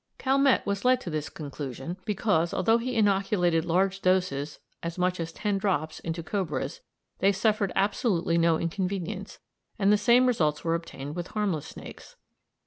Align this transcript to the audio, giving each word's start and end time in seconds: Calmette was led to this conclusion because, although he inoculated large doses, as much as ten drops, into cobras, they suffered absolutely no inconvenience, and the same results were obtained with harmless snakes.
Calmette 0.17 0.65
was 0.65 0.83
led 0.83 0.99
to 1.01 1.11
this 1.11 1.29
conclusion 1.29 1.95
because, 2.05 2.55
although 2.55 2.79
he 2.79 2.95
inoculated 2.95 3.65
large 3.65 4.01
doses, 4.01 4.57
as 4.81 4.97
much 4.97 5.19
as 5.19 5.31
ten 5.31 5.59
drops, 5.59 5.99
into 5.99 6.23
cobras, 6.23 6.81
they 7.19 7.31
suffered 7.31 7.71
absolutely 7.75 8.35
no 8.35 8.57
inconvenience, 8.57 9.37
and 9.77 9.93
the 9.93 9.99
same 9.99 10.25
results 10.25 10.63
were 10.63 10.73
obtained 10.73 11.15
with 11.15 11.27
harmless 11.27 11.67
snakes. 11.67 12.15